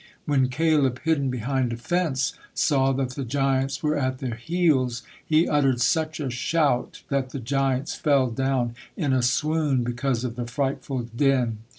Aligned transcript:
When 0.25 0.47
Caleb, 0.49 1.01
hidden 1.03 1.29
behind 1.29 1.71
a 1.71 1.77
fence, 1.77 2.33
saw 2.55 2.91
that 2.93 3.11
the 3.11 3.23
giants 3.23 3.83
were 3.83 3.95
at 3.95 4.17
their 4.17 4.33
heels, 4.33 5.03
he 5.23 5.47
uttered 5.47 5.79
such 5.79 6.19
a 6.19 6.31
shout 6.31 7.03
that 7.09 7.29
the 7.29 7.39
giants 7.39 7.93
fell 7.93 8.31
down 8.31 8.73
in 8.97 9.13
a 9.13 9.21
swoon 9.21 9.83
because 9.83 10.23
of 10.23 10.37
the 10.37 10.47
frightful 10.47 11.03
din. 11.03 11.59